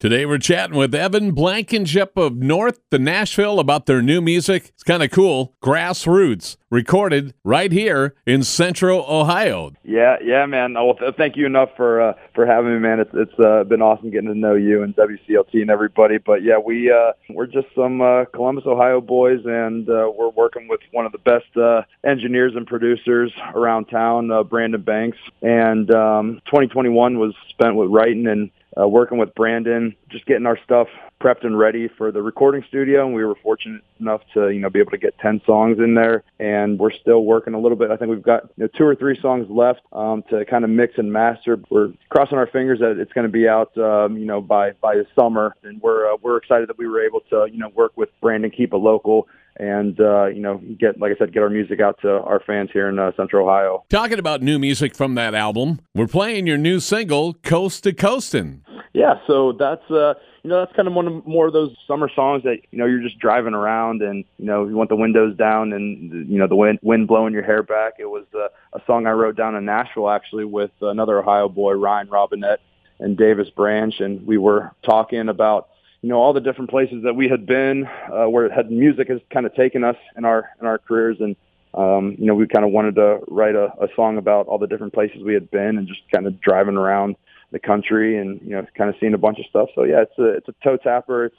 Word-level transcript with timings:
Today 0.00 0.26
we're 0.26 0.38
chatting 0.38 0.76
with 0.76 0.94
Evan 0.94 1.32
Blankenship 1.32 2.16
of 2.16 2.36
North 2.36 2.78
to 2.92 3.00
Nashville 3.00 3.58
about 3.58 3.86
their 3.86 4.00
new 4.00 4.20
music. 4.20 4.68
It's 4.68 4.84
kind 4.84 5.02
of 5.02 5.10
cool. 5.10 5.56
Grassroots, 5.60 6.56
recorded 6.70 7.34
right 7.42 7.72
here 7.72 8.14
in 8.24 8.44
Central 8.44 9.04
Ohio. 9.08 9.72
Yeah, 9.82 10.18
yeah, 10.22 10.46
man. 10.46 10.74
Well, 10.74 10.94
th- 10.94 11.16
thank 11.16 11.36
you 11.36 11.46
enough 11.46 11.70
for 11.76 12.00
uh, 12.00 12.12
for 12.32 12.46
having 12.46 12.74
me, 12.74 12.78
man. 12.78 13.00
It's 13.00 13.10
it's 13.12 13.36
uh, 13.40 13.64
been 13.64 13.82
awesome 13.82 14.10
getting 14.10 14.28
to 14.28 14.38
know 14.38 14.54
you 14.54 14.84
and 14.84 14.94
WCLT 14.94 15.54
and 15.54 15.68
everybody. 15.68 16.18
But 16.18 16.44
yeah, 16.44 16.58
we 16.58 16.92
uh, 16.92 17.14
we're 17.30 17.46
just 17.46 17.66
some 17.74 18.00
uh, 18.00 18.26
Columbus, 18.26 18.66
Ohio 18.66 19.00
boys, 19.00 19.40
and 19.46 19.90
uh, 19.90 20.12
we're 20.16 20.28
working 20.28 20.68
with 20.68 20.78
one 20.92 21.06
of 21.06 21.10
the 21.10 21.18
best 21.18 21.56
uh, 21.56 21.82
engineers 22.08 22.52
and 22.54 22.68
producers 22.68 23.32
around 23.52 23.86
town, 23.86 24.30
uh, 24.30 24.44
Brandon 24.44 24.80
Banks. 24.80 25.18
And 25.42 25.90
um, 25.90 26.40
2021 26.44 27.18
was 27.18 27.34
spent 27.50 27.74
with 27.74 27.90
writing 27.90 28.28
and 28.28 28.52
uh, 28.80 28.86
working 28.86 29.18
with 29.18 29.34
Brandon, 29.34 29.94
just 30.08 30.26
getting 30.26 30.46
our 30.46 30.58
stuff 30.64 30.88
prepped 31.20 31.44
and 31.44 31.58
ready 31.58 31.88
for 31.88 32.12
the 32.12 32.22
recording 32.22 32.64
studio. 32.68 33.04
And 33.04 33.14
we 33.14 33.24
were 33.24 33.34
fortunate 33.42 33.82
enough 33.98 34.20
to, 34.34 34.50
you 34.50 34.60
know, 34.60 34.70
be 34.70 34.78
able 34.78 34.92
to 34.92 34.98
get 34.98 35.18
10 35.18 35.40
songs 35.44 35.78
in 35.78 35.94
there. 35.94 36.22
And 36.38 36.78
we're 36.78 36.92
still 36.92 37.24
working 37.24 37.54
a 37.54 37.60
little 37.60 37.76
bit. 37.76 37.90
I 37.90 37.96
think 37.96 38.10
we've 38.10 38.22
got 38.22 38.44
you 38.56 38.64
know, 38.64 38.68
two 38.76 38.84
or 38.84 38.94
three 38.94 39.18
songs 39.20 39.48
left 39.50 39.80
um, 39.92 40.22
to 40.30 40.44
kind 40.44 40.64
of 40.64 40.70
mix 40.70 40.94
and 40.96 41.12
master. 41.12 41.58
We're 41.70 41.92
crossing 42.08 42.38
our 42.38 42.46
fingers 42.46 42.78
that 42.78 42.98
it's 42.98 43.12
going 43.12 43.26
to 43.26 43.32
be 43.32 43.48
out, 43.48 43.76
um, 43.78 44.16
you 44.16 44.26
know, 44.26 44.40
by, 44.40 44.72
by 44.72 44.94
the 44.94 45.06
summer. 45.18 45.56
And 45.64 45.80
we're, 45.82 46.12
uh, 46.12 46.16
we're 46.22 46.36
excited 46.36 46.68
that 46.68 46.78
we 46.78 46.86
were 46.86 47.04
able 47.04 47.20
to, 47.30 47.48
you 47.50 47.58
know, 47.58 47.70
work 47.70 47.96
with 47.96 48.10
Brandon, 48.20 48.50
keep 48.50 48.72
it 48.72 48.76
local 48.76 49.28
and 49.58 49.98
uh, 50.00 50.26
you 50.26 50.40
know 50.40 50.58
get 50.78 51.00
like 51.00 51.12
I 51.12 51.18
said 51.18 51.32
get 51.32 51.42
our 51.42 51.50
music 51.50 51.80
out 51.80 51.98
to 52.02 52.08
our 52.08 52.40
fans 52.46 52.70
here 52.72 52.88
in 52.88 52.98
uh, 52.98 53.10
Central 53.16 53.46
Ohio. 53.46 53.84
Talking 53.90 54.20
about 54.20 54.40
new 54.40 54.58
music 54.58 54.94
from 54.94 55.16
that 55.16 55.34
album, 55.34 55.80
we're 55.94 56.06
playing 56.06 56.46
your 56.46 56.58
new 56.58 56.78
single 56.78 57.34
"Coast 57.34 57.82
to 57.84 57.92
Coastin'." 57.92 58.62
Yeah, 58.92 59.14
so 59.26 59.52
that's 59.52 59.88
uh, 59.90 60.14
you 60.42 60.50
know 60.50 60.60
that's 60.60 60.74
kind 60.74 60.88
of 60.88 60.94
one 60.94 61.06
of 61.06 61.26
more 61.26 61.46
of 61.46 61.52
those 61.52 61.76
summer 61.86 62.10
songs 62.14 62.42
that 62.44 62.58
you 62.70 62.78
know 62.78 62.86
you're 62.86 63.02
just 63.02 63.18
driving 63.18 63.54
around 63.54 64.02
and 64.02 64.24
you 64.38 64.46
know 64.46 64.66
you 64.66 64.74
want 64.74 64.88
the 64.88 64.96
windows 64.96 65.36
down 65.36 65.72
and 65.72 66.28
you 66.28 66.38
know 66.38 66.46
the 66.46 66.56
wind 66.56 66.78
wind 66.82 67.06
blowing 67.06 67.34
your 67.34 67.42
hair 67.42 67.62
back. 67.62 67.94
It 67.98 68.06
was 68.06 68.24
uh, 68.34 68.48
a 68.72 68.80
song 68.86 69.06
I 69.06 69.10
wrote 69.10 69.36
down 69.36 69.54
in 69.54 69.64
Nashville 69.64 70.08
actually 70.08 70.44
with 70.44 70.70
another 70.80 71.20
Ohio 71.20 71.48
boy 71.48 71.72
Ryan 71.72 72.08
Robinette 72.08 72.60
and 72.98 73.16
Davis 73.16 73.50
Branch, 73.50 73.94
and 74.00 74.26
we 74.26 74.38
were 74.38 74.72
talking 74.82 75.28
about 75.28 75.68
you 76.02 76.08
know 76.08 76.16
all 76.16 76.32
the 76.32 76.40
different 76.40 76.70
places 76.70 77.02
that 77.04 77.14
we 77.14 77.28
had 77.28 77.46
been 77.46 77.86
uh, 78.12 78.28
where 78.28 78.50
had 78.50 78.70
music 78.70 79.08
has 79.08 79.20
kind 79.32 79.46
of 79.46 79.54
taken 79.54 79.84
us 79.84 79.96
in 80.16 80.24
our 80.24 80.48
in 80.60 80.66
our 80.66 80.78
careers 80.78 81.18
and 81.20 81.36
um, 81.74 82.16
you 82.18 82.26
know 82.26 82.34
we 82.34 82.46
kind 82.46 82.64
of 82.64 82.70
wanted 82.70 82.94
to 82.94 83.20
write 83.28 83.54
a, 83.54 83.66
a 83.80 83.88
song 83.94 84.16
about 84.16 84.46
all 84.46 84.58
the 84.58 84.66
different 84.66 84.92
places 84.94 85.22
we 85.22 85.34
had 85.34 85.50
been 85.50 85.76
and 85.76 85.86
just 85.86 86.00
kind 86.12 86.26
of 86.26 86.40
driving 86.40 86.76
around 86.76 87.16
the 87.50 87.58
country 87.58 88.18
and 88.18 88.40
you 88.42 88.50
know 88.50 88.64
kind 88.76 88.90
of 88.90 88.96
seeing 89.00 89.14
a 89.14 89.18
bunch 89.18 89.38
of 89.38 89.46
stuff. 89.46 89.68
So 89.74 89.84
yeah, 89.84 90.02
it's 90.02 90.18
a 90.18 90.28
it's 90.36 90.48
a 90.48 90.54
toe 90.62 90.76
tapper. 90.76 91.26
It's 91.26 91.36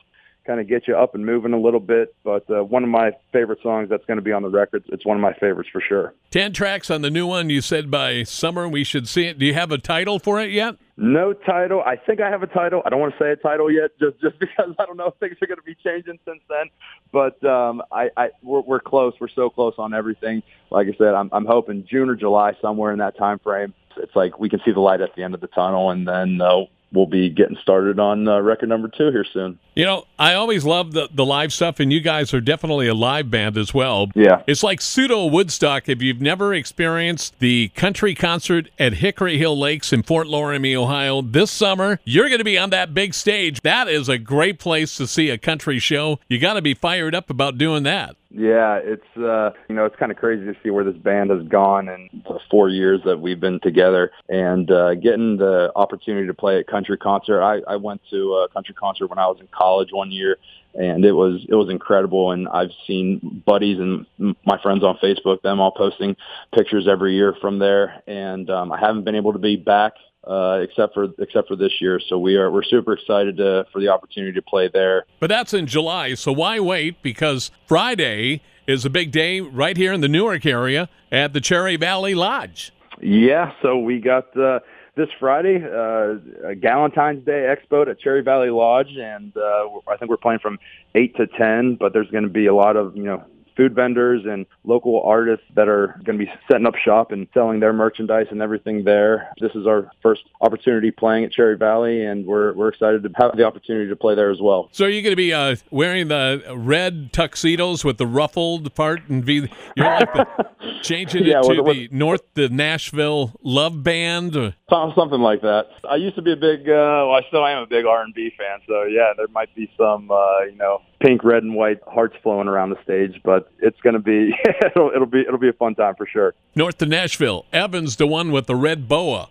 kind 0.49 0.59
of 0.59 0.67
get 0.67 0.87
you 0.87 0.97
up 0.97 1.13
and 1.13 1.23
moving 1.23 1.53
a 1.53 1.59
little 1.59 1.79
bit. 1.79 2.15
But 2.23 2.49
uh, 2.49 2.63
one 2.63 2.83
of 2.83 2.89
my 2.89 3.11
favorite 3.31 3.59
songs 3.61 3.87
that's 3.87 4.03
going 4.05 4.17
to 4.17 4.23
be 4.23 4.31
on 4.31 4.41
the 4.41 4.49
record. 4.49 4.83
It's 4.87 5.05
one 5.05 5.15
of 5.15 5.21
my 5.21 5.33
favorites 5.33 5.69
for 5.71 5.79
sure. 5.79 6.15
Ten 6.31 6.53
tracks 6.53 6.89
on 6.89 7.03
the 7.03 7.11
new 7.11 7.27
one. 7.27 7.51
You 7.51 7.61
said 7.61 7.91
by 7.91 8.23
summer 8.23 8.67
we 8.67 8.83
should 8.83 9.07
see 9.07 9.25
it. 9.25 9.37
Do 9.37 9.45
you 9.45 9.53
have 9.53 9.71
a 9.71 9.77
title 9.77 10.17
for 10.17 10.39
it 10.39 10.49
yet? 10.49 10.77
No 10.97 11.33
title. 11.33 11.81
I 11.85 11.95
think 11.95 12.19
I 12.19 12.29
have 12.29 12.41
a 12.41 12.47
title. 12.47 12.81
I 12.83 12.89
don't 12.89 12.99
want 12.99 13.13
to 13.13 13.23
say 13.23 13.31
a 13.31 13.35
title 13.35 13.71
yet, 13.71 13.91
just 13.99 14.19
just 14.21 14.39
because 14.39 14.73
I 14.79 14.85
don't 14.85 14.97
know 14.97 15.07
if 15.07 15.15
things 15.19 15.37
are 15.41 15.47
going 15.47 15.59
to 15.59 15.63
be 15.63 15.75
changing 15.75 16.17
since 16.25 16.41
then. 16.49 16.65
But 17.11 17.43
um, 17.47 17.83
I, 17.91 18.09
I 18.17 18.29
we're, 18.41 18.61
we're 18.61 18.79
close. 18.79 19.13
We're 19.21 19.29
so 19.29 19.49
close 19.49 19.75
on 19.77 19.93
everything. 19.93 20.41
Like 20.71 20.87
I 20.87 20.97
said, 20.97 21.13
I'm 21.13 21.29
I'm 21.31 21.45
hoping 21.45 21.85
June 21.89 22.09
or 22.09 22.15
July, 22.15 22.53
somewhere 22.59 22.91
in 22.91 22.99
that 22.99 23.17
time 23.17 23.37
frame 23.39 23.73
it's 24.09 24.15
like 24.15 24.39
we 24.39 24.49
can 24.49 24.59
see 24.65 24.71
the 24.71 24.79
light 24.79 25.01
at 25.01 25.15
the 25.15 25.23
end 25.23 25.35
of 25.35 25.41
the 25.41 25.47
tunnel, 25.47 25.91
and 25.91 26.07
then 26.07 26.41
uh, 26.41 26.65
we'll 26.91 27.05
be 27.05 27.29
getting 27.29 27.57
started 27.61 27.99
on 27.99 28.27
uh, 28.27 28.39
record 28.39 28.67
number 28.67 28.87
two 28.87 29.11
here 29.11 29.25
soon. 29.31 29.59
You 29.75 29.85
know, 29.85 30.05
I 30.17 30.33
always 30.33 30.65
love 30.65 30.93
the, 30.93 31.09
the 31.13 31.23
live 31.23 31.53
stuff, 31.53 31.79
and 31.79 31.93
you 31.93 32.01
guys 32.01 32.33
are 32.33 32.41
definitely 32.41 32.87
a 32.87 32.95
live 32.95 33.29
band 33.29 33.55
as 33.55 33.71
well. 33.71 34.09
Yeah. 34.15 34.41
It's 34.47 34.63
like 34.63 34.81
pseudo 34.81 35.27
Woodstock. 35.27 35.87
If 35.87 36.01
you've 36.01 36.21
never 36.21 36.55
experienced 36.55 37.37
the 37.37 37.69
country 37.75 38.15
concert 38.15 38.69
at 38.79 38.93
Hickory 38.93 39.37
Hill 39.37 39.57
Lakes 39.57 39.93
in 39.93 40.01
Fort 40.01 40.25
Loramie, 40.25 40.75
Ohio, 40.75 41.21
this 41.21 41.51
summer, 41.51 41.99
you're 42.03 42.29
going 42.29 42.39
to 42.39 42.43
be 42.43 42.57
on 42.57 42.71
that 42.71 42.95
big 42.95 43.13
stage. 43.13 43.61
That 43.61 43.87
is 43.87 44.09
a 44.09 44.17
great 44.17 44.57
place 44.57 44.95
to 44.97 45.05
see 45.05 45.29
a 45.29 45.37
country 45.37 45.77
show. 45.77 46.19
You 46.27 46.39
got 46.39 46.53
to 46.53 46.61
be 46.63 46.73
fired 46.73 47.13
up 47.13 47.29
about 47.29 47.59
doing 47.59 47.83
that. 47.83 48.15
Yeah, 48.31 48.79
it's 48.83 49.17
uh 49.17 49.51
you 49.67 49.75
know, 49.75 49.85
it's 49.85 49.95
kind 49.95 50.11
of 50.11 50.17
crazy 50.17 50.45
to 50.45 50.55
see 50.61 50.69
where 50.69 50.83
this 50.83 50.95
band 50.97 51.31
has 51.31 51.41
gone 51.47 51.89
in 51.89 52.09
the 52.25 52.39
4 52.51 52.69
years 52.69 53.01
that 53.05 53.19
we've 53.19 53.39
been 53.39 53.59
together 53.61 54.11
and 54.27 54.69
uh 54.69 54.93
getting 54.95 55.37
the 55.37 55.71
opportunity 55.75 56.27
to 56.27 56.33
play 56.35 56.59
at 56.59 56.67
country 56.67 56.95
concert. 56.95 57.41
I 57.41 57.61
I 57.67 57.75
went 57.77 58.01
to 58.11 58.33
a 58.35 58.49
country 58.49 58.75
concert 58.75 59.07
when 59.07 59.17
I 59.17 59.25
was 59.25 59.37
in 59.39 59.47
college 59.51 59.89
one 59.91 60.11
year 60.11 60.37
and 60.75 61.03
it 61.05 61.13
was 61.13 61.43
it 61.49 61.55
was 61.55 61.69
incredible 61.71 62.31
and 62.31 62.47
I've 62.49 62.69
seen 62.85 63.41
buddies 63.47 63.79
and 63.79 64.05
my 64.45 64.61
friends 64.61 64.83
on 64.83 64.99
Facebook 65.01 65.41
them 65.41 65.59
all 65.59 65.71
posting 65.71 66.15
pictures 66.53 66.87
every 66.87 67.15
year 67.15 67.33
from 67.41 67.57
there 67.57 68.03
and 68.05 68.47
um 68.51 68.71
I 68.71 68.79
haven't 68.79 69.05
been 69.05 69.15
able 69.15 69.33
to 69.33 69.39
be 69.39 69.55
back 69.55 69.93
uh, 70.25 70.59
except 70.61 70.93
for 70.93 71.07
except 71.19 71.47
for 71.47 71.55
this 71.55 71.71
year. 71.79 71.99
So 72.07 72.17
we 72.17 72.35
are 72.35 72.51
we're 72.51 72.63
super 72.63 72.93
excited 72.93 73.37
to, 73.37 73.65
for 73.71 73.79
the 73.79 73.89
opportunity 73.89 74.33
to 74.33 74.41
play 74.41 74.69
there. 74.71 75.05
But 75.19 75.27
that's 75.27 75.53
in 75.53 75.67
July, 75.67 76.13
so 76.15 76.31
why 76.31 76.59
wait? 76.59 77.01
Because 77.01 77.51
Friday 77.65 78.41
is 78.67 78.85
a 78.85 78.89
big 78.89 79.11
day 79.11 79.39
right 79.39 79.77
here 79.77 79.91
in 79.93 80.01
the 80.01 80.07
Newark 80.07 80.45
area 80.45 80.89
at 81.11 81.33
the 81.33 81.41
Cherry 81.41 81.75
Valley 81.75 82.13
Lodge. 82.13 82.71
Yeah, 83.01 83.53
so 83.61 83.79
we 83.79 83.99
got 83.99 84.35
uh, 84.37 84.59
this 84.95 85.07
Friday 85.19 85.55
uh, 85.55 86.49
a 86.49 86.55
Galentine's 86.55 87.25
Day 87.25 87.55
Expo 87.55 87.87
at 87.89 87.99
Cherry 87.99 88.21
Valley 88.21 88.49
Lodge, 88.49 88.95
and 88.97 89.35
uh, 89.37 89.69
I 89.87 89.97
think 89.97 90.11
we're 90.11 90.17
playing 90.17 90.39
from 90.39 90.59
eight 90.95 91.15
to 91.15 91.27
ten. 91.27 91.75
But 91.75 91.93
there's 91.93 92.11
going 92.11 92.25
to 92.25 92.29
be 92.29 92.47
a 92.47 92.53
lot 92.53 92.75
of 92.75 92.95
you 92.95 93.03
know 93.03 93.23
food 93.59 93.75
vendors 93.75 94.21
and 94.25 94.45
local 94.63 95.01
artists 95.03 95.45
that 95.53 95.67
are 95.67 95.99
going 96.05 96.17
to 96.17 96.25
be 96.25 96.31
setting 96.49 96.65
up 96.65 96.75
shop 96.77 97.11
and 97.11 97.27
selling 97.33 97.59
their 97.59 97.73
merchandise 97.73 98.27
and 98.31 98.41
everything 98.41 98.85
there. 98.85 99.33
This 99.41 99.51
is 99.53 99.67
our 99.67 99.91
first 100.01 100.21
opportunity 100.39 100.91
playing 100.91 101.25
at 101.25 101.33
Cherry 101.33 101.57
Valley, 101.57 102.05
and 102.05 102.25
we're 102.25 102.53
we're 102.53 102.69
excited 102.69 103.03
to 103.03 103.09
have 103.17 103.35
the 103.35 103.43
opportunity 103.43 103.89
to 103.89 103.97
play 103.97 104.15
there 104.15 104.31
as 104.31 104.39
well. 104.41 104.69
So 104.71 104.85
are 104.85 104.89
you 104.89 105.01
going 105.01 105.11
to 105.11 105.17
be 105.17 105.33
uh, 105.33 105.57
wearing 105.71 106.07
the 106.07 106.41
red 106.55 107.11
tuxedos 107.11 107.83
with 107.83 107.97
the 107.97 108.07
ruffled 108.07 108.73
part 108.75 109.09
and 109.09 109.25
be 109.25 109.51
you're 109.75 109.85
like 109.85 110.13
the, 110.13 110.47
changing 110.81 111.23
it 111.23 111.27
yeah, 111.27 111.41
to 111.41 111.61
the 111.61 111.89
North 111.91 112.21
the 112.35 112.47
Nashville 112.47 113.33
Love 113.43 113.83
Band? 113.83 114.37
Or? 114.37 114.53
Something 114.69 115.19
like 115.19 115.41
that. 115.41 115.65
I 115.89 115.97
used 115.97 116.15
to 116.15 116.21
be 116.21 116.31
a 116.31 116.37
big, 116.37 116.61
uh, 116.61 117.03
well, 117.09 117.11
I 117.11 117.23
still 117.27 117.45
am 117.45 117.63
a 117.63 117.67
big 117.67 117.85
R 117.85 118.03
and 118.03 118.13
B 118.13 118.31
fan. 118.37 118.59
So 118.67 118.83
yeah, 118.83 119.11
there 119.17 119.27
might 119.27 119.53
be 119.53 119.69
some, 119.77 120.09
uh, 120.09 120.43
you 120.43 120.55
know, 120.55 120.81
pink, 120.99 121.23
red, 121.23 121.43
and 121.43 121.55
white 121.55 121.79
hearts 121.87 122.15
flowing 122.21 122.47
around 122.47 122.69
the 122.69 122.81
stage. 122.83 123.19
But 123.23 123.51
it's 123.59 123.79
going 123.81 123.93
to 123.93 123.99
be 123.99 124.33
it'll, 124.65 124.91
it'll 124.93 125.05
be 125.05 125.21
it'll 125.21 125.39
be 125.39 125.49
a 125.49 125.53
fun 125.53 125.75
time 125.75 125.95
for 125.95 126.07
sure. 126.07 126.33
North 126.55 126.77
to 126.79 126.85
Nashville, 126.85 127.45
Evans, 127.51 127.95
the 127.95 128.07
one 128.07 128.31
with 128.31 128.47
the 128.47 128.55
red 128.55 128.87
boa. 128.87 129.29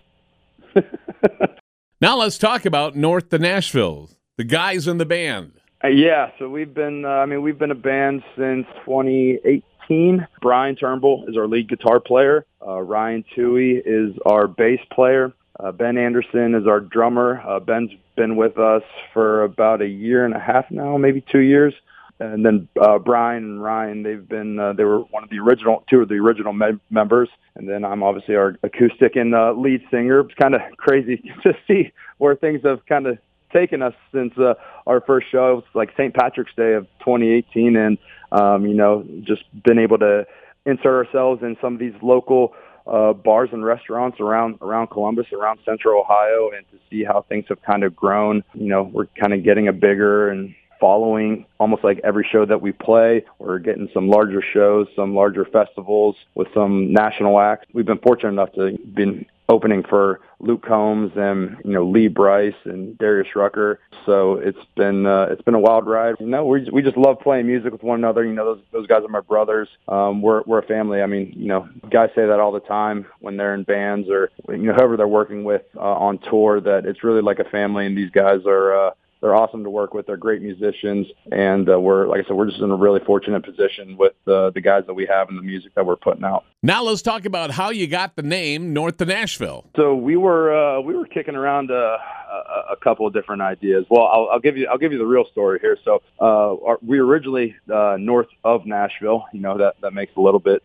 now 2.00 2.16
let's 2.16 2.38
talk 2.38 2.64
about 2.64 2.96
North 2.96 3.30
to 3.30 3.38
Nashville. 3.38 4.10
The 4.36 4.44
guys 4.44 4.86
in 4.86 4.98
the 4.98 5.06
band. 5.06 5.52
Uh, 5.82 5.88
yeah, 5.88 6.30
so 6.38 6.48
we've 6.48 6.74
been 6.74 7.04
uh, 7.04 7.08
I 7.08 7.26
mean 7.26 7.42
we've 7.42 7.58
been 7.58 7.70
a 7.70 7.76
band 7.76 8.22
since 8.36 8.66
2018. 8.84 10.26
Brian 10.42 10.76
Turnbull 10.76 11.24
is 11.28 11.36
our 11.36 11.46
lead 11.46 11.68
guitar 11.68 12.00
player. 12.00 12.44
Uh, 12.66 12.80
Ryan 12.80 13.24
Tui 13.34 13.82
is 13.84 14.16
our 14.26 14.46
bass 14.46 14.80
player. 14.92 15.32
Uh, 15.60 15.72
ben 15.72 15.98
Anderson 15.98 16.54
is 16.54 16.66
our 16.66 16.80
drummer. 16.80 17.42
Uh, 17.44 17.58
Ben's 17.58 17.90
been 18.16 18.36
with 18.36 18.58
us 18.58 18.82
for 19.12 19.42
about 19.42 19.82
a 19.82 19.88
year 19.88 20.24
and 20.24 20.34
a 20.34 20.38
half 20.38 20.70
now, 20.70 20.96
maybe 20.96 21.20
two 21.20 21.40
years. 21.40 21.74
And 22.20 22.44
then 22.44 22.68
uh, 22.80 22.98
Brian 22.98 23.44
and 23.44 23.62
Ryan, 23.62 24.02
they've 24.02 24.28
been 24.28 24.58
uh, 24.58 24.72
they 24.72 24.84
were 24.84 25.00
one 25.00 25.22
of 25.22 25.30
the 25.30 25.38
original 25.38 25.84
two 25.88 26.00
of 26.00 26.08
the 26.08 26.16
original 26.16 26.52
me- 26.52 26.80
members, 26.90 27.28
and 27.54 27.68
then 27.68 27.84
I'm 27.84 28.02
obviously 28.02 28.34
our 28.34 28.56
acoustic 28.64 29.14
and 29.14 29.34
uh, 29.34 29.52
lead 29.52 29.82
singer. 29.88 30.20
It's 30.20 30.34
kind 30.34 30.54
of 30.54 30.60
crazy 30.76 31.16
to 31.44 31.56
see 31.68 31.92
where 32.18 32.34
things 32.34 32.62
have 32.64 32.84
kind 32.86 33.06
of 33.06 33.18
taken 33.52 33.82
us 33.82 33.94
since 34.12 34.36
uh, 34.36 34.54
our 34.86 35.00
first 35.00 35.28
show. 35.30 35.58
It's 35.58 35.74
like 35.74 35.90
St. 35.96 36.12
Patrick's 36.12 36.54
Day 36.56 36.72
of 36.72 36.86
2018, 37.00 37.76
and 37.76 37.98
um, 38.32 38.66
you 38.66 38.74
know, 38.74 39.06
just 39.22 39.44
been 39.62 39.78
able 39.78 39.98
to 39.98 40.26
insert 40.66 41.06
ourselves 41.06 41.42
in 41.42 41.56
some 41.60 41.74
of 41.74 41.78
these 41.78 41.94
local 42.02 42.52
uh, 42.88 43.12
bars 43.12 43.50
and 43.52 43.64
restaurants 43.64 44.18
around 44.20 44.58
around 44.62 44.88
Columbus, 44.88 45.26
around 45.32 45.58
Central 45.64 46.00
Ohio, 46.00 46.50
and 46.56 46.64
to 46.70 46.78
see 46.90 47.04
how 47.04 47.22
things 47.28 47.44
have 47.48 47.62
kind 47.62 47.84
of 47.84 47.94
grown. 47.94 48.42
You 48.54 48.68
know, 48.68 48.82
we're 48.82 49.06
kind 49.06 49.34
of 49.34 49.44
getting 49.44 49.68
a 49.68 49.72
bigger 49.72 50.30
and 50.30 50.54
following 50.80 51.44
almost 51.58 51.82
like 51.82 52.00
every 52.04 52.26
show 52.30 52.46
that 52.46 52.62
we 52.62 52.72
play. 52.72 53.24
We're 53.38 53.58
getting 53.58 53.88
some 53.92 54.08
larger 54.08 54.42
shows, 54.52 54.86
some 54.94 55.14
larger 55.14 55.44
festivals 55.44 56.16
with 56.34 56.48
some 56.54 56.92
national 56.92 57.40
acts. 57.40 57.66
We've 57.72 57.86
been 57.86 57.98
fortunate 57.98 58.30
enough 58.30 58.52
to 58.52 58.78
be 58.94 59.28
opening 59.48 59.82
for 59.82 60.20
Luke 60.40 60.64
Combs 60.64 61.12
and 61.16 61.56
you 61.64 61.72
know 61.72 61.84
Lee 61.84 62.08
Brice 62.08 62.54
and 62.64 62.96
Darius 62.98 63.34
Rucker. 63.34 63.80
So 64.06 64.34
it's 64.34 64.58
been 64.76 65.06
uh, 65.06 65.28
it's 65.30 65.42
been 65.42 65.54
a 65.54 65.60
wild 65.60 65.86
ride. 65.86 66.16
You 66.20 66.26
know 66.26 66.44
we 66.44 66.68
we 66.70 66.82
just 66.82 66.96
love 66.96 67.20
playing 67.20 67.46
music 67.46 67.72
with 67.72 67.82
one 67.82 67.98
another. 67.98 68.24
You 68.24 68.34
know 68.34 68.54
those 68.54 68.64
those 68.72 68.86
guys 68.86 69.02
are 69.04 69.08
my 69.08 69.20
brothers. 69.20 69.68
Um, 69.88 70.22
we're 70.22 70.42
we're 70.42 70.58
a 70.58 70.66
family. 70.66 71.02
I 71.02 71.06
mean 71.06 71.32
you 71.36 71.48
know 71.48 71.68
guys 71.90 72.10
say 72.14 72.26
that 72.26 72.40
all 72.40 72.52
the 72.52 72.60
time 72.60 73.06
when 73.20 73.36
they're 73.36 73.54
in 73.54 73.64
bands 73.64 74.08
or 74.08 74.30
you 74.48 74.58
know 74.58 74.74
whoever 74.74 74.96
they're 74.96 75.08
working 75.08 75.44
with 75.44 75.62
uh, 75.76 75.80
on 75.80 76.18
tour 76.18 76.60
that 76.60 76.86
it's 76.86 77.02
really 77.02 77.22
like 77.22 77.38
a 77.38 77.44
family 77.44 77.86
and 77.86 77.96
these 77.96 78.10
guys 78.10 78.40
are. 78.46 78.88
Uh, 78.88 78.90
they're 79.20 79.34
awesome 79.34 79.64
to 79.64 79.70
work 79.70 79.94
with. 79.94 80.06
They're 80.06 80.16
great 80.16 80.42
musicians, 80.42 81.06
and 81.32 81.68
uh, 81.68 81.80
we're 81.80 82.06
like 82.06 82.24
I 82.24 82.28
said, 82.28 82.36
we're 82.36 82.46
just 82.46 82.60
in 82.60 82.70
a 82.70 82.76
really 82.76 83.00
fortunate 83.04 83.44
position 83.44 83.96
with 83.96 84.14
uh, 84.26 84.50
the 84.50 84.60
guys 84.60 84.84
that 84.86 84.94
we 84.94 85.06
have 85.06 85.28
and 85.28 85.38
the 85.38 85.42
music 85.42 85.74
that 85.74 85.84
we're 85.84 85.96
putting 85.96 86.24
out. 86.24 86.44
Now 86.62 86.82
let's 86.82 87.02
talk 87.02 87.24
about 87.24 87.50
how 87.50 87.70
you 87.70 87.86
got 87.86 88.16
the 88.16 88.22
name 88.22 88.72
North 88.72 89.00
of 89.00 89.08
Nashville. 89.08 89.66
So 89.76 89.94
we 89.94 90.16
were 90.16 90.54
uh, 90.54 90.80
we 90.80 90.94
were 90.94 91.06
kicking 91.06 91.34
around 91.34 91.70
uh, 91.70 91.74
a, 91.74 92.72
a 92.72 92.76
couple 92.76 93.06
of 93.06 93.12
different 93.12 93.42
ideas. 93.42 93.86
Well, 93.90 94.06
I'll, 94.06 94.28
I'll 94.32 94.40
give 94.40 94.56
you 94.56 94.68
I'll 94.68 94.78
give 94.78 94.92
you 94.92 94.98
the 94.98 95.06
real 95.06 95.24
story 95.32 95.58
here. 95.60 95.76
So 95.84 96.02
uh, 96.20 96.54
our, 96.64 96.78
we 96.86 97.00
were 97.00 97.06
originally 97.06 97.56
uh, 97.72 97.96
north 97.98 98.28
of 98.44 98.66
Nashville. 98.66 99.26
You 99.32 99.40
know 99.40 99.58
that 99.58 99.74
that 99.82 99.92
makes 99.92 100.12
a 100.16 100.20
little 100.20 100.40
bit 100.40 100.62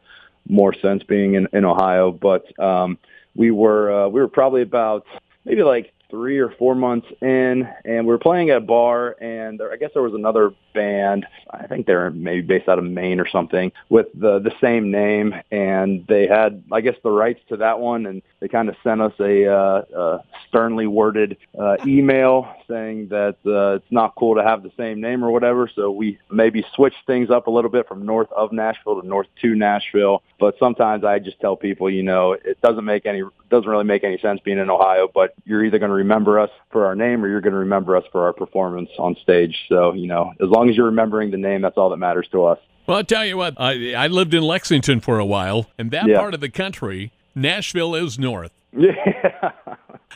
more 0.48 0.74
sense 0.74 1.04
being 1.04 1.36
in, 1.36 1.48
in 1.54 1.66
Ohio, 1.66 2.12
but 2.12 2.58
um, 2.60 2.98
we 3.36 3.52
were 3.52 4.06
uh, 4.06 4.08
we 4.10 4.22
were 4.22 4.28
probably 4.28 4.62
about 4.62 5.06
maybe 5.46 5.64
like 5.64 5.94
three 6.10 6.38
or 6.38 6.50
four 6.50 6.76
months 6.76 7.08
in, 7.22 7.68
and 7.86 8.06
we 8.06 8.12
were 8.12 8.20
playing 8.20 8.50
at 8.50 8.58
a 8.58 8.62
bar, 8.62 9.16
and 9.20 9.60
there, 9.60 9.72
I 9.72 9.78
guess 9.78 9.92
there 9.94 10.04
was 10.04 10.14
another 10.14 10.54
band. 10.74 11.26
I 11.50 11.68
think 11.68 11.86
they're 11.86 12.12
maybe 12.12 12.42
based 12.42 12.70
out 12.70 12.80
of 12.80 12.86
Maine 12.86 13.20
or 13.20 13.28
something 13.28 13.72
with 13.90 14.08
the 14.14 14.40
the 14.40 14.54
same 14.62 14.92
name, 14.92 15.34
and 15.52 16.06
they 16.08 16.28
had, 16.28 16.64
I 16.72 16.82
guess, 16.82 16.96
the 17.04 17.12
rights 17.12 17.42
to 17.50 17.58
that 17.58 17.80
one, 17.80 18.06
and 18.06 18.22
they 18.40 18.48
kind 18.48 18.70
of 18.70 18.76
sent 18.84 19.02
us 19.02 19.14
a, 19.20 19.48
uh, 19.48 19.82
a 19.96 20.24
sternly 20.48 20.88
worded 20.88 21.38
uh, 21.58 21.78
email 21.86 22.54
saying 22.68 23.08
that 23.10 23.38
uh, 23.46 23.76
it's 23.76 23.92
not 23.92 24.16
cool 24.16 24.36
to 24.36 24.44
have 24.44 24.64
the 24.64 24.72
same 24.78 25.02
name 25.02 25.24
or 25.24 25.32
whatever. 25.32 25.70
So 25.74 25.92
we 25.92 26.20
maybe 26.32 26.66
switched 26.76 27.06
things 27.08 27.30
up 27.30 27.48
a 27.48 27.52
little 27.52 27.72
bit 27.72 27.88
from 27.88 28.06
north 28.06 28.32
of 28.32 28.52
Nashville 28.52 29.02
to 29.02 29.08
north 29.08 29.28
to 29.42 29.56
Nashville. 29.56 30.24
But 30.40 30.58
sometimes 30.60 31.04
I 31.04 31.20
just 31.20 31.40
tell 31.40 31.56
people, 31.56 31.90
you 31.90 32.04
know, 32.04 32.34
it 32.34 32.60
doesn't 32.62 32.86
make 32.86 33.06
any 33.06 33.24
doesn't 33.54 33.70
really 33.70 33.84
make 33.84 34.04
any 34.04 34.18
sense 34.18 34.42
being 34.44 34.58
in 34.58 34.70
Ohio, 34.70 35.08
but 35.14 35.36
you're 35.46 35.64
either 35.64 35.78
going 35.78 35.90
to 35.92 35.96
remember 35.96 36.40
us 36.40 36.50
for 36.72 36.88
our 36.88 36.96
name 36.96 37.24
or 37.24 37.28
you're 37.28 37.40
going 37.40 37.54
to 37.54 37.60
remember 37.60 37.96
us 37.96 38.04
for 38.12 38.26
our 38.26 38.34
performance 38.34 38.90
on 38.98 39.16
stage. 39.22 39.56
So, 39.70 39.94
you 39.94 40.08
know, 40.08 40.34
as 40.42 40.50
long 40.50 40.70
as 40.70 40.76
you're 40.76 40.88
remembering 40.88 41.30
the 41.30 41.38
name, 41.38 41.62
that's 41.62 41.78
all 41.78 41.92
that 41.92 41.98
matters 41.98 42.28
to 42.32 42.46
us. 42.46 42.60
Well, 42.88 42.98
I'll 42.98 43.04
tell 43.04 43.24
you 43.24 43.38
what, 43.38 43.54
I, 43.60 43.94
I 43.94 44.08
lived 44.08 44.34
in 44.34 44.42
Lexington 44.42 45.00
for 45.02 45.20
a 45.20 45.26
while, 45.26 45.70
and 45.78 45.92
that 45.92 46.08
yeah. 46.08 46.18
part 46.18 46.34
of 46.34 46.42
the 46.42 46.50
country, 46.50 47.12
Nashville 47.36 47.94
is 47.94 48.18
north. 48.18 48.52
Yeah. 48.76 49.52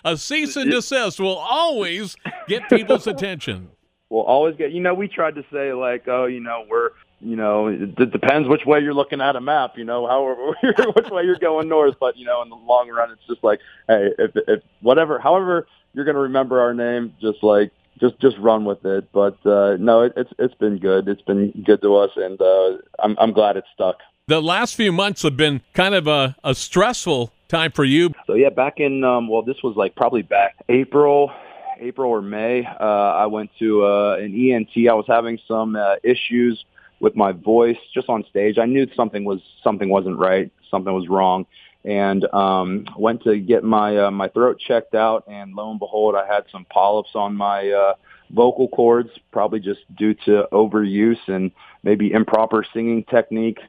a 0.04 0.18
cease 0.18 0.56
and 0.56 0.72
desist 0.72 1.20
will 1.20 1.38
always 1.38 2.16
get 2.48 2.68
people's 2.70 3.06
attention. 3.06 3.70
We'll 4.10 4.24
always 4.24 4.56
get, 4.56 4.72
you 4.72 4.82
know, 4.82 4.96
we 4.96 5.08
tried 5.08 5.36
to 5.36 5.46
say, 5.54 5.74
like, 5.74 6.08
oh, 6.08 6.26
you 6.26 6.40
know, 6.40 6.66
we're 6.68 6.90
you 7.20 7.36
know, 7.36 7.68
it, 7.68 7.98
it 7.98 8.12
depends 8.12 8.48
which 8.48 8.66
way 8.66 8.80
you're 8.80 8.94
looking 8.94 9.22
at 9.22 9.36
a 9.36 9.42
map, 9.42 9.78
you 9.78 9.84
know, 9.84 10.08
however 10.08 10.56
which 10.96 11.10
way 11.10 11.24
you're 11.24 11.40
going 11.40 11.68
north. 11.68 11.96
But 12.00 12.18
you 12.18 12.26
know, 12.26 12.42
in 12.42 12.50
the 12.50 12.56
long 12.56 12.90
run, 12.90 13.12
it's 13.12 13.26
just 13.28 13.44
like, 13.44 13.60
hey, 13.88 14.10
if 14.20 14.32
if 14.48 14.64
whatever, 14.82 15.20
however 15.20 15.68
you're 15.94 16.06
going 16.06 16.16
to 16.16 16.22
remember 16.22 16.60
our 16.60 16.74
name, 16.74 17.14
just 17.20 17.42
like 17.42 17.72
just 18.00 18.20
just 18.20 18.38
run 18.38 18.66
with 18.66 18.86
it. 18.86 19.12
But 19.12 19.44
uh, 19.46 19.78
no, 19.80 20.04
it, 20.04 20.14
it's 20.16 20.32
it's 20.38 20.54
been 20.56 20.78
good. 20.78 21.08
It's 21.08 21.22
been 21.24 21.64
good 21.66 21.82
to 21.82 21.96
us, 21.96 22.12
and 22.16 22.40
uh, 22.40 22.78
I'm 23.00 23.18
I'm 23.20 23.34
glad 23.34 23.58
it 23.58 23.66
stuck. 23.74 23.98
The 24.28 24.42
last 24.42 24.76
few 24.76 24.92
months 24.92 25.24
have 25.24 25.38
been 25.38 25.62
kind 25.74 25.96
of 25.96 26.06
a, 26.06 26.36
a 26.44 26.54
stressful 26.54 27.32
time 27.48 27.72
for 27.72 27.86
you. 27.86 28.12
So 28.28 28.34
yeah, 28.34 28.50
back 28.50 28.80
in 28.80 29.04
um, 29.04 29.28
well, 29.28 29.42
this 29.42 29.58
was 29.64 29.76
like 29.76 29.96
probably 29.96 30.22
back 30.22 30.56
April. 30.70 31.32
April 31.80 32.10
or 32.10 32.24
May, 32.24 32.66
uh, 32.66 32.84
I 32.84 33.28
went 33.28 33.52
to 33.60 33.86
uh, 33.86 34.16
an 34.16 34.34
ENT. 34.34 34.90
I 34.90 34.94
was 34.96 35.06
having 35.08 35.38
some 35.48 35.76
uh, 35.76 35.98
issues 36.04 36.66
with 37.00 37.16
my 37.16 37.32
voice 37.32 37.78
just 37.94 38.10
on 38.10 38.26
stage. 38.30 38.58
I 38.58 38.66
knew 38.66 38.88
something 38.96 39.24
was 39.24 39.40
something 39.64 39.90
wasn't 39.90 40.18
right, 40.18 40.52
something 40.70 40.94
was 40.94 41.08
wrong, 41.08 41.46
and 41.86 42.26
um, 42.34 42.86
went 42.98 43.24
to 43.24 43.38
get 43.38 43.64
my 43.64 43.98
uh, 43.98 44.12
my 44.12 44.28
throat 44.30 44.60
checked 44.60 44.96
out. 44.96 45.24
And 45.28 45.54
lo 45.54 45.70
and 45.70 45.80
behold, 45.80 46.16
I 46.16 46.26
had 46.26 46.46
some 46.52 46.66
polyps 46.66 47.12
on 47.16 47.36
my 47.36 47.70
uh, 47.70 47.94
vocal 48.32 48.68
cords, 48.68 49.10
probably 49.32 49.60
just 49.60 49.82
due 49.96 50.14
to 50.26 50.48
overuse 50.52 51.20
and 51.28 51.52
maybe 51.84 52.12
improper 52.12 52.66
singing 52.74 53.04
technique. 53.04 53.60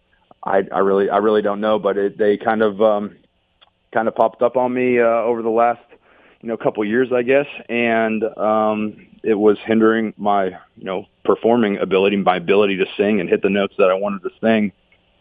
I, 0.42 0.62
I 0.72 0.78
really 0.78 1.10
I 1.10 1.18
really 1.18 1.42
don't 1.42 1.60
know, 1.60 1.78
but 1.78 1.96
it, 1.96 2.18
they 2.18 2.36
kind 2.36 2.62
of 2.62 2.80
um, 2.80 3.16
kind 3.92 4.08
of 4.08 4.14
popped 4.14 4.42
up 4.42 4.56
on 4.56 4.72
me 4.72 4.98
uh, 4.98 5.04
over 5.04 5.42
the 5.42 5.50
last 5.50 5.80
you 6.40 6.48
know 6.48 6.54
a 6.54 6.58
couple 6.58 6.84
years, 6.84 7.08
I 7.12 7.22
guess, 7.22 7.46
and 7.68 8.22
um, 8.38 9.08
it 9.22 9.34
was 9.34 9.58
hindering 9.64 10.14
my 10.16 10.46
you 10.46 10.84
know 10.84 11.06
performing 11.24 11.78
ability, 11.78 12.16
my 12.16 12.36
ability 12.36 12.76
to 12.78 12.86
sing 12.96 13.20
and 13.20 13.28
hit 13.28 13.42
the 13.42 13.50
notes 13.50 13.74
that 13.78 13.90
I 13.90 13.94
wanted 13.94 14.22
to 14.22 14.30
sing. 14.40 14.72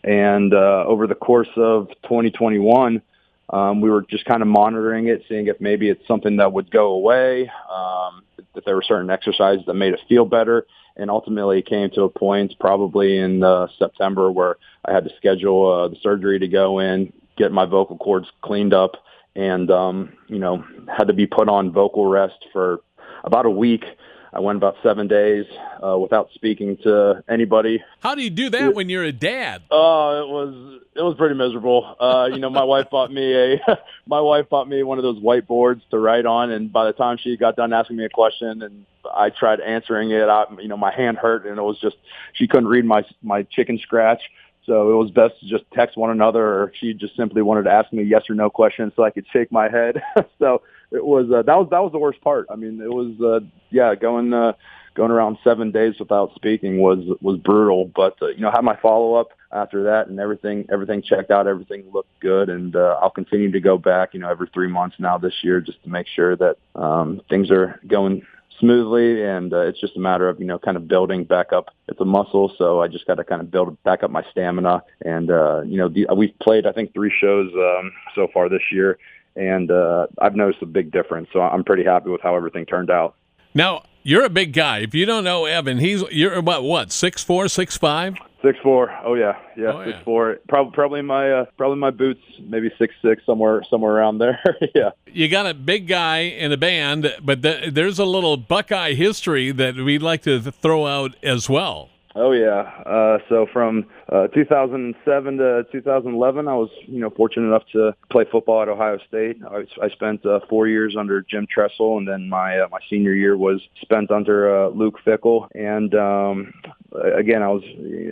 And 0.03 0.53
uh, 0.53 0.85
over 0.85 1.07
the 1.07 1.15
course 1.15 1.49
of 1.57 1.89
2021, 2.03 3.01
um, 3.49 3.81
we 3.81 3.89
were 3.89 4.03
just 4.03 4.25
kind 4.25 4.41
of 4.41 4.47
monitoring 4.47 5.07
it, 5.07 5.23
seeing 5.27 5.47
if 5.47 5.59
maybe 5.59 5.89
it's 5.89 6.05
something 6.07 6.37
that 6.37 6.53
would 6.53 6.69
go 6.69 6.91
away, 6.91 7.49
um, 7.69 8.23
that 8.53 8.63
there 8.65 8.75
were 8.75 8.83
certain 8.83 9.09
exercises 9.09 9.65
that 9.65 9.73
made 9.73 9.93
us 9.93 9.99
feel 10.07 10.25
better. 10.25 10.65
And 10.95 11.09
ultimately, 11.09 11.59
it 11.59 11.65
came 11.65 11.89
to 11.91 12.03
a 12.03 12.09
point 12.09 12.53
probably 12.59 13.17
in 13.17 13.43
uh, 13.43 13.67
September 13.77 14.31
where 14.31 14.57
I 14.85 14.93
had 14.93 15.03
to 15.03 15.11
schedule 15.17 15.71
uh, 15.71 15.87
the 15.89 15.97
surgery 16.01 16.39
to 16.39 16.47
go 16.47 16.79
in, 16.79 17.13
get 17.37 17.51
my 17.51 17.65
vocal 17.65 17.97
cords 17.97 18.27
cleaned 18.41 18.73
up, 18.73 18.95
and 19.37 19.69
um, 19.71 20.11
you 20.27 20.39
know 20.39 20.65
had 20.89 21.07
to 21.07 21.13
be 21.13 21.27
put 21.27 21.47
on 21.47 21.71
vocal 21.71 22.07
rest 22.07 22.45
for 22.51 22.81
about 23.23 23.45
a 23.45 23.49
week. 23.49 23.85
I 24.33 24.41
went 24.41 24.57
about 24.57 24.75
seven 24.83 25.07
days 25.07 25.45
uh, 25.81 25.97
without 25.97 26.29
speaking 26.33 26.77
to 26.83 27.23
anybody. 27.29 27.81
How 28.01 28.13
do 28.13 28.21
you 28.21 28.29
do 28.29 28.49
that 28.49 28.75
when 28.75 28.89
you're 28.89 29.05
a 29.05 29.11
dad? 29.11 29.63
Oh, 29.71 29.77
uh, 29.79 30.21
it 30.21 30.27
was 30.27 30.81
it 30.95 31.01
was 31.01 31.15
pretty 31.17 31.35
miserable. 31.35 31.95
Uh, 31.99 32.29
you 32.31 32.39
know, 32.39 32.49
my 32.49 32.63
wife 32.73 32.89
bought 32.89 33.11
me 33.11 33.33
a 33.33 33.61
my 34.07 34.19
wife 34.19 34.49
bought 34.49 34.67
me 34.67 34.83
one 34.83 34.97
of 34.97 35.03
those 35.03 35.19
whiteboards 35.19 35.81
to 35.91 35.99
write 35.99 36.25
on, 36.25 36.51
and 36.51 36.73
by 36.73 36.85
the 36.85 36.93
time 36.93 37.17
she 37.17 37.37
got 37.37 37.55
done 37.55 37.71
asking 37.71 37.95
me 37.95 38.05
a 38.05 38.09
question, 38.09 38.63
and 38.63 38.85
I 39.15 39.29
tried 39.29 39.61
answering 39.61 40.11
it, 40.11 40.27
I, 40.27 40.45
you 40.59 40.67
know, 40.67 40.77
my 40.77 40.93
hand 40.93 41.17
hurt, 41.17 41.45
and 41.45 41.57
it 41.57 41.61
was 41.61 41.79
just 41.79 41.95
she 42.33 42.47
couldn't 42.47 42.67
read 42.67 42.85
my 42.85 43.05
my 43.21 43.43
chicken 43.43 43.77
scratch. 43.77 44.21
So 44.67 44.91
it 44.91 44.95
was 44.95 45.09
best 45.11 45.39
to 45.39 45.47
just 45.47 45.63
text 45.73 45.97
one 45.97 46.11
another, 46.11 46.45
or 46.45 46.73
she 46.79 46.93
just 46.93 47.15
simply 47.15 47.41
wanted 47.41 47.63
to 47.63 47.71
ask 47.71 47.91
me 47.93 48.03
yes 48.03 48.23
or 48.29 48.35
no 48.35 48.49
question 48.49 48.91
so 48.95 49.03
I 49.03 49.09
could 49.11 49.25
shake 49.31 49.51
my 49.51 49.69
head. 49.69 50.01
so 50.39 50.61
it 50.91 51.03
was 51.03 51.31
uh, 51.33 51.41
that 51.43 51.57
was 51.57 51.69
that 51.71 51.81
was 51.81 51.93
the 51.93 51.97
worst 51.97 52.21
part. 52.21 52.47
I 52.51 52.55
mean, 52.55 52.81
it 52.81 52.91
was 52.91 53.19
uh, 53.21 53.45
yeah 53.71 53.95
going 53.95 54.33
uh, 54.33 54.53
going 54.93 55.11
around 55.11 55.37
seven 55.43 55.71
days 55.71 55.93
without 55.99 56.33
speaking 56.35 56.79
was 56.79 56.99
was 57.21 57.37
brutal. 57.37 57.89
But 57.95 58.17
uh, 58.21 58.27
you 58.27 58.41
know, 58.41 58.51
had 58.51 58.63
my 58.63 58.75
follow 58.81 59.13
up 59.13 59.29
after 59.53 59.83
that, 59.83 60.07
and 60.07 60.19
everything 60.19 60.65
everything 60.69 61.01
checked 61.01 61.31
out. 61.31 61.47
Everything 61.47 61.85
looked 61.93 62.19
good, 62.19 62.49
and 62.49 62.75
uh, 62.75 62.99
I'll 63.01 63.09
continue 63.09 63.51
to 63.51 63.61
go 63.61 63.77
back. 63.77 64.13
You 64.13 64.19
know, 64.19 64.29
every 64.29 64.49
three 64.53 64.67
months 64.67 64.97
now 64.99 65.17
this 65.17 65.35
year, 65.43 65.61
just 65.61 65.81
to 65.83 65.89
make 65.89 66.07
sure 66.07 66.35
that 66.35 66.57
um, 66.75 67.21
things 67.29 67.51
are 67.51 67.79
going 67.87 68.23
smoothly 68.59 69.23
and 69.23 69.53
uh, 69.53 69.59
it's 69.59 69.79
just 69.79 69.95
a 69.95 69.99
matter 69.99 70.27
of 70.27 70.39
you 70.39 70.45
know 70.45 70.57
kind 70.57 70.77
of 70.77 70.87
building 70.87 71.23
back 71.23 71.53
up 71.53 71.69
it's 71.87 72.01
a 72.01 72.05
muscle 72.05 72.51
so 72.57 72.81
i 72.81 72.87
just 72.87 73.05
got 73.05 73.15
to 73.15 73.23
kind 73.23 73.41
of 73.41 73.51
build 73.51 73.81
back 73.83 74.01
up 74.01 74.09
my 74.09 74.23
stamina 74.31 74.81
and 75.05 75.29
uh 75.29 75.61
you 75.61 75.77
know 75.77 75.87
the, 75.89 76.07
we've 76.15 76.37
played 76.39 76.65
i 76.65 76.71
think 76.71 76.93
three 76.93 77.13
shows 77.21 77.51
um 77.53 77.91
so 78.15 78.27
far 78.33 78.49
this 78.49 78.61
year 78.71 78.97
and 79.37 79.69
uh, 79.69 80.07
I've 80.19 80.35
noticed 80.35 80.61
a 80.63 80.65
big 80.65 80.91
difference. 80.91 81.29
So 81.31 81.39
I'm 81.39 81.63
pretty 81.63 81.83
happy 81.83 82.09
with 82.09 82.21
how 82.21 82.35
everything 82.35 82.65
turned 82.65 82.89
out. 82.89 83.15
Now 83.53 83.83
you're 84.03 84.25
a 84.25 84.29
big 84.29 84.51
guy. 84.51 84.79
If 84.79 84.93
you 84.95 85.05
don't 85.05 85.23
know 85.23 85.45
Evan, 85.45 85.77
he's 85.77 86.03
you're 86.11 86.33
about 86.33 86.63
what 86.63 86.91
six 86.91 87.23
four, 87.23 87.47
six 87.47 87.77
five. 87.77 88.15
Six 88.47 88.59
four. 88.63 88.97
Oh 89.03 89.15
yeah, 89.15 89.33
yeah, 89.57 89.73
oh, 89.73 89.83
six 89.83 89.97
yeah. 89.97 90.03
four. 90.05 90.37
Probably 90.47 90.71
probably 90.71 91.01
my 91.01 91.29
uh, 91.29 91.45
probably 91.57 91.79
my 91.79 91.91
boots 91.91 92.21
maybe 92.39 92.71
six 92.79 92.95
six 93.01 93.21
somewhere 93.25 93.61
somewhere 93.69 93.91
around 93.91 94.19
there. 94.19 94.39
yeah. 94.75 94.91
You 95.11 95.27
got 95.27 95.47
a 95.47 95.53
big 95.53 95.85
guy 95.85 96.19
in 96.19 96.49
the 96.49 96.55
band, 96.55 97.13
but 97.21 97.41
the, 97.41 97.69
there's 97.69 97.99
a 97.99 98.05
little 98.05 98.37
Buckeye 98.37 98.93
history 98.93 99.51
that 99.51 99.75
we'd 99.75 100.01
like 100.01 100.21
to 100.21 100.39
throw 100.39 100.87
out 100.87 101.17
as 101.21 101.49
well. 101.49 101.89
Oh 102.17 102.31
yeah. 102.31 102.61
Uh, 102.83 103.19
so 103.29 103.45
from 103.53 103.85
uh, 104.11 104.27
2007 104.29 105.37
to 105.37 105.67
2011, 105.71 106.47
I 106.47 106.53
was 106.55 106.69
you 106.87 106.99
know 106.99 107.11
fortunate 107.11 107.45
enough 107.47 107.63
to 107.73 107.93
play 108.09 108.25
football 108.31 108.63
at 108.63 108.69
Ohio 108.69 108.97
State. 109.07 109.37
I, 109.47 109.65
I 109.83 109.89
spent 109.89 110.25
uh, 110.25 110.39
four 110.49 110.67
years 110.67 110.95
under 110.97 111.21
Jim 111.21 111.45
Tressel, 111.45 111.99
and 111.99 112.07
then 112.07 112.27
my 112.27 112.59
uh, 112.59 112.69
my 112.71 112.79
senior 112.89 113.13
year 113.13 113.37
was 113.37 113.61
spent 113.81 114.09
under 114.09 114.65
uh, 114.65 114.69
Luke 114.69 114.95
Fickell. 115.05 115.47
And 115.53 115.93
um, 115.93 116.53
again, 117.01 117.41
I 117.41 117.49
was 117.49 117.63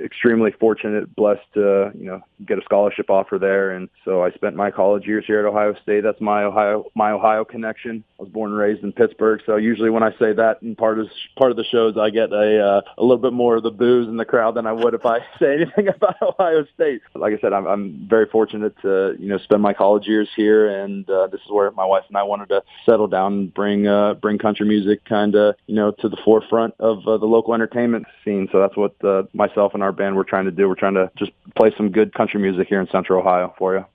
extremely 0.04 0.52
fortunate, 0.52 1.16
blessed 1.16 1.46
to 1.54 1.92
you 1.98 2.06
know 2.06 2.22
get 2.46 2.58
a 2.58 2.62
scholarship 2.64 3.10
offer 3.10 3.38
there, 3.40 3.72
and 3.72 3.90
so 4.04 4.24
I 4.24 4.32
spent 4.32 4.56
my 4.56 4.72
college 4.72 5.06
years 5.06 5.24
here 5.26 5.40
at 5.40 5.46
Ohio 5.46 5.74
State. 5.82 6.02
That's 6.02 6.22
my 6.22 6.44
Ohio 6.44 6.86
my 6.96 7.12
Ohio 7.12 7.46
connection. 7.46 8.04
I 8.20 8.24
was 8.24 8.32
born 8.32 8.52
and 8.52 8.60
raised 8.60 8.84
in 8.84 8.92
Pittsburgh, 8.92 9.42
so 9.46 9.56
usually 9.58 9.90
when 9.90 10.04
I 10.04 10.12
say 10.12 10.34
that 10.34 10.62
in 10.62 10.76
part 10.76 11.00
of 11.00 11.08
part 11.38 11.52
of 11.52 11.58
the 11.58 11.64
shows, 11.66 11.98
I 11.98 12.10
get 12.10 12.32
a 12.32 12.62
uh, 12.64 12.82
a 12.98 13.02
little 13.02 13.18
bit 13.18 13.34
more 13.34 13.56
of 13.56 13.64
the 13.64 13.72
boos 13.72 14.08
in 14.08 14.18
the 14.18 14.26
crowd 14.26 14.56
than 14.56 14.68
I 14.68 14.72
would 14.72 14.94
if 14.94 15.06
I 15.06 15.20
say 15.40 15.56
anything 15.56 15.88
about 15.88 16.16
Ohio 16.22 16.66
State. 16.74 17.02
Like 17.14 17.34
I 17.34 17.40
said, 17.40 17.54
I'm, 17.54 17.66
I'm 17.66 18.08
very 18.10 18.28
fortunate 18.28 18.76
to 18.82 19.16
you 19.20 19.28
know 19.28 19.38
spend 19.40 19.62
my 19.62 19.74
college 19.74 20.08
years 20.08 20.30
here, 20.36 20.84
and 20.84 21.10
uh, 21.10 21.28
this 21.28 21.42
is 21.42 21.52
where 21.52 21.72
my 21.72 21.86
wife 21.86 22.04
and 22.08 22.18
I 22.18 22.24
wanted 22.24 22.50
to 22.50 22.64
settle 22.86 23.08
down 23.08 23.34
and 23.34 23.54
bring 23.54 23.88
uh, 23.88 24.16
bring 24.16 24.38
country 24.38 24.68
music 24.68 25.06
kind 25.06 25.36
of 25.36 25.56
you 25.68 25.76
know 25.76 25.92
to 26.00 26.10
the 26.10 26.18
forefront 26.24 26.76
of 26.80 27.08
uh, 27.08 27.18
the 27.18 27.26
local 27.26 27.54
entertainment 27.54 28.06
scene. 28.24 28.48
So 28.52 28.60
that's 28.76 29.00
what 29.02 29.10
uh, 29.10 29.24
myself 29.34 29.74
and 29.74 29.84
our 29.84 29.92
band 29.92 30.16
were 30.16 30.24
trying 30.24 30.46
to 30.46 30.52
do. 30.52 30.68
We're 30.68 30.76
trying 30.76 30.96
to 30.96 31.12
just 31.18 31.32
play 31.56 31.74
some 31.78 31.92
good 31.92 32.14
country 32.14 32.40
music 32.40 32.68
here 32.68 32.80
in 32.80 32.88
Central 32.92 33.20
Ohio 33.20 33.54
for 33.58 33.76
you. 33.76 33.86